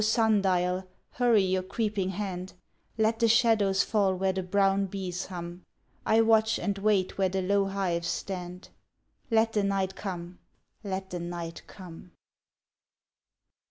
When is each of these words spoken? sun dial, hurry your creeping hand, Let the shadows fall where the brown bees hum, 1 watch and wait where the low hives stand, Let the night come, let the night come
sun 0.03 0.41
dial, 0.41 0.87
hurry 1.11 1.43
your 1.43 1.61
creeping 1.61 2.09
hand, 2.09 2.53
Let 2.97 3.19
the 3.19 3.27
shadows 3.27 3.83
fall 3.83 4.15
where 4.15 4.33
the 4.33 4.41
brown 4.41 4.87
bees 4.87 5.27
hum, 5.27 5.63
1 6.07 6.25
watch 6.25 6.57
and 6.57 6.75
wait 6.79 7.19
where 7.19 7.29
the 7.29 7.43
low 7.43 7.65
hives 7.65 8.07
stand, 8.07 8.69
Let 9.29 9.53
the 9.53 9.61
night 9.63 9.93
come, 9.95 10.39
let 10.83 11.11
the 11.11 11.19
night 11.19 11.61
come 11.67 12.13